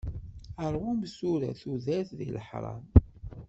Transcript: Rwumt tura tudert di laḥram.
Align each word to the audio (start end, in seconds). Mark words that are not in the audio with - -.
Rwumt 0.73 1.05
tura 1.17 1.49
tudert 1.59 2.09
di 2.17 2.27
laḥram. 2.35 2.83